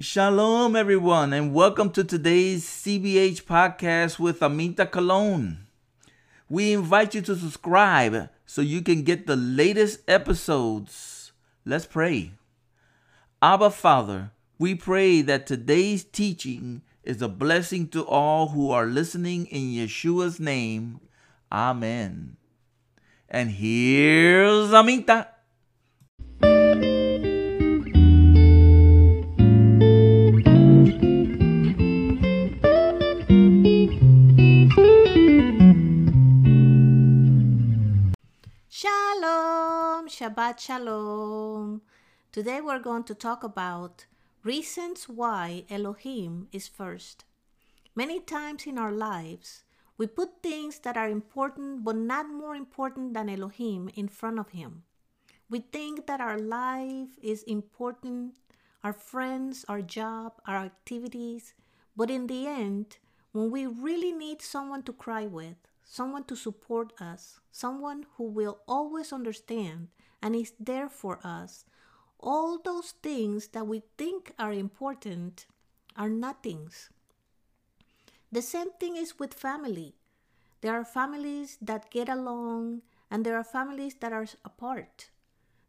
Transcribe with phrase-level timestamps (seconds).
[0.00, 5.68] Shalom, everyone, and welcome to today's CBH podcast with Aminta Cologne.
[6.48, 11.30] We invite you to subscribe so you can get the latest episodes.
[11.64, 12.32] Let's pray.
[13.40, 19.46] Abba Father, we pray that today's teaching is a blessing to all who are listening
[19.46, 20.98] in Yeshua's name.
[21.52, 22.36] Amen.
[23.28, 25.28] And here's Aminta.
[40.34, 41.82] Shabbat Shalom.
[42.32, 44.06] Today we're going to talk about
[44.42, 47.24] reasons why Elohim is first.
[47.94, 49.62] Many times in our lives,
[49.96, 54.48] we put things that are important but not more important than Elohim in front of
[54.50, 54.82] Him.
[55.48, 58.34] We think that our life is important,
[58.82, 61.54] our friends, our job, our activities,
[61.94, 62.96] but in the end,
[63.30, 68.58] when we really need someone to cry with, someone to support us, someone who will
[68.66, 69.88] always understand
[70.24, 71.66] and is there for us,
[72.18, 75.46] all those things that we think are important
[75.98, 76.88] are nothings.
[78.32, 79.96] The same thing is with family.
[80.62, 82.80] There are families that get along
[83.10, 85.10] and there are families that are apart.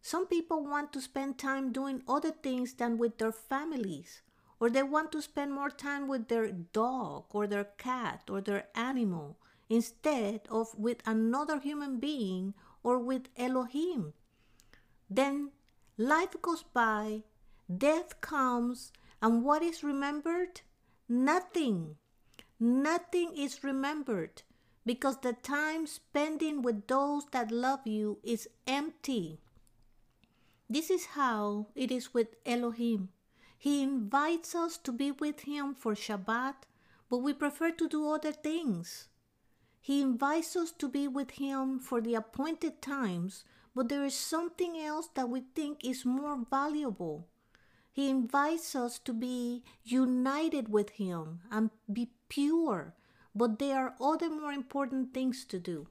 [0.02, 4.22] Some people want to spend time doing other things than with their families,
[4.60, 8.68] or they want to spend more time with their dog or their cat or their
[8.74, 14.14] animal instead of with another human being or with Elohim.
[15.10, 15.52] Then
[15.98, 17.24] life goes by,
[17.76, 20.62] death comes, and what is remembered?
[21.08, 21.98] Nothing.
[22.60, 24.44] Nothing is remembered
[24.86, 29.40] because the time spending with those that love you is empty.
[30.70, 33.10] This is how it is with Elohim.
[33.58, 36.56] He invites us to be with Him for Shabbat,
[37.10, 39.08] but we prefer to do other things.
[39.82, 43.44] He invites us to be with Him for the appointed times,
[43.76, 47.28] but there is something else that we think is more valuable.
[47.92, 52.94] He invites us to be united with Him and be pure,
[53.34, 55.88] but there are other more important things to do.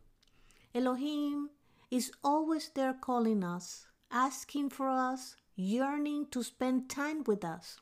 [0.74, 1.50] Elohim
[1.90, 7.78] is always there calling us, asking for us, yearning to spend time with us.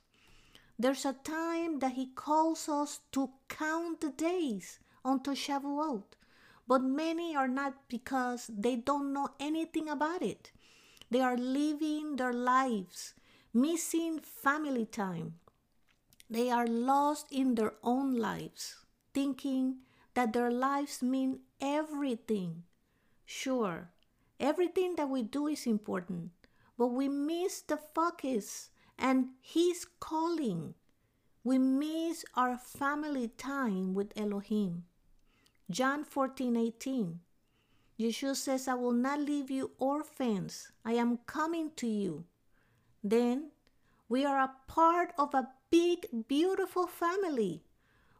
[0.79, 6.03] There's a time that He calls us to count the days until Shavuot.
[6.67, 10.53] But many are not because they don't know anything about it.
[11.11, 13.15] They are living their lives,
[13.53, 15.35] missing family time.
[16.31, 18.77] They are lost in their own lives,
[19.13, 19.81] thinking
[20.15, 22.63] that their lives mean everything.
[23.27, 23.91] Sure,
[24.41, 26.31] everything that we do is important,
[26.79, 30.75] but we miss the focus and His calling.
[31.45, 34.85] We miss our family time with Elohim.
[35.73, 37.21] John 14 18.
[37.99, 40.71] Yeshua says, I will not leave you orphans.
[40.85, 42.25] I am coming to you.
[43.03, 43.53] Then
[44.07, 47.63] we are a part of a big, beautiful family.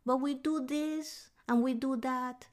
[0.07, 2.47] But we do this and we do that.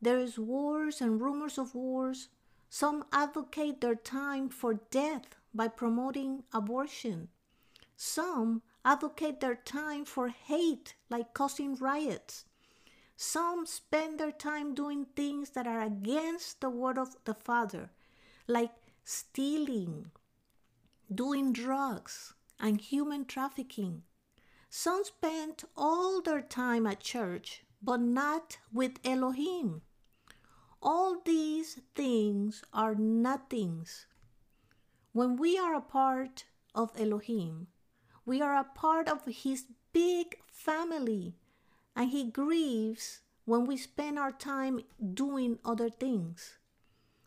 [0.00, 2.28] There is wars and rumors of wars.
[2.70, 7.28] Some advocate their time for death by promoting abortion.
[7.96, 12.44] Some advocate their time for hate, like causing riots.
[13.16, 17.90] Some spend their time doing things that are against the word of the Father,
[18.48, 18.72] like
[19.04, 20.10] stealing,
[21.12, 24.02] doing drugs, and human trafficking.
[24.68, 29.82] Some spend all their time at church, but not with Elohim.
[30.82, 34.06] All these things are nothings.
[35.12, 37.68] When we are a part of Elohim,
[38.26, 41.36] we are a part of His big family
[41.96, 44.80] and he grieves when we spend our time
[45.12, 46.58] doing other things.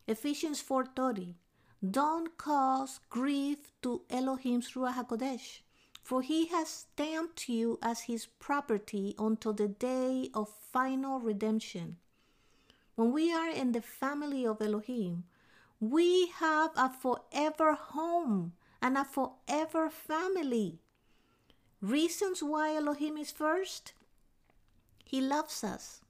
[0.07, 1.35] Ephesians 4:30
[1.81, 5.61] Don't cause grief to Elohim's Ruach HaKodesh,
[6.01, 11.97] for he has stamped you as his property until the day of final redemption.
[12.95, 15.25] When we are in the family of Elohim,
[15.79, 20.79] we have a forever home and a forever family.
[21.81, 23.93] Reasons why Elohim is first?
[25.07, 26.01] He loves us.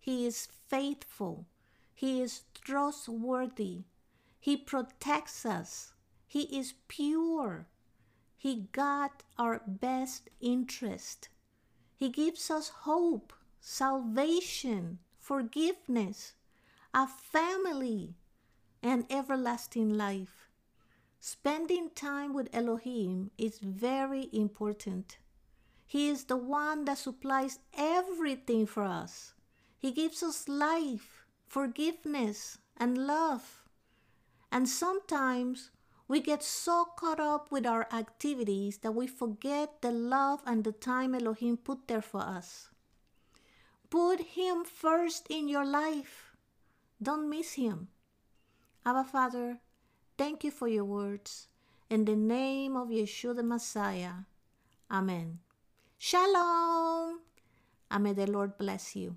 [0.00, 1.44] He is faithful.
[1.92, 3.82] He is trustworthy.
[4.40, 5.92] He protects us.
[6.26, 7.66] He is pure.
[8.38, 11.28] He got our best interest.
[11.94, 16.32] He gives us hope, salvation, forgiveness,
[16.94, 18.14] a family,
[18.82, 20.48] and everlasting life.
[21.20, 25.18] Spending time with Elohim is very important.
[25.88, 29.32] He is the one that supplies everything for us.
[29.78, 33.64] He gives us life, forgiveness, and love.
[34.52, 35.70] And sometimes
[36.06, 40.72] we get so caught up with our activities that we forget the love and the
[40.72, 42.68] time Elohim put there for us.
[43.88, 46.36] Put Him first in your life.
[47.02, 47.88] Don't miss Him.
[48.84, 49.60] Abba Father,
[50.18, 51.48] thank you for your words.
[51.88, 54.28] In the name of Yeshua the Messiah.
[54.90, 55.38] Amen.
[55.98, 57.18] Shalom.
[57.90, 59.16] And may the Lord bless you.